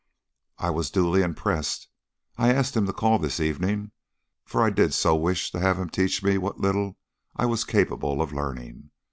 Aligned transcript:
"I 0.57 0.71
was 0.71 0.89
duly 0.89 1.21
impressed. 1.21 1.87
I 2.35 2.51
asked 2.51 2.75
him 2.75 2.87
to 2.87 2.91
call 2.91 3.19
this 3.19 3.39
evening, 3.39 3.91
for 4.45 4.63
I 4.63 4.71
did 4.71 4.95
so 4.95 5.15
wish 5.15 5.51
to 5.51 5.59
have 5.59 5.77
him 5.77 5.91
teach 5.91 6.23
me 6.23 6.39
what 6.39 6.59
little 6.59 6.97
I 7.35 7.45
was 7.45 7.63
capable 7.63 8.19
of 8.19 8.33
learning. 8.33 8.89